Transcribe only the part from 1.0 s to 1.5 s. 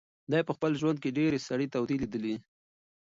کې ډېرې